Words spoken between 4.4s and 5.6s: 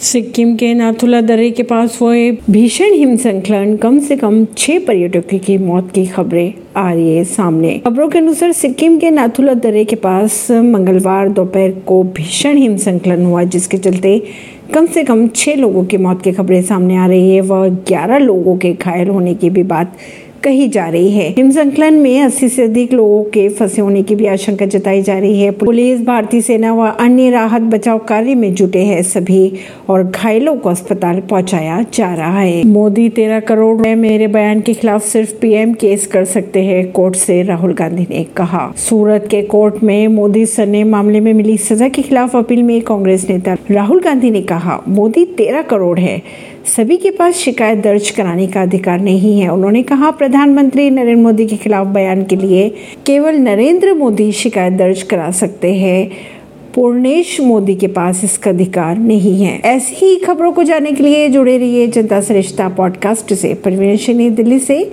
छह पर्यटकों की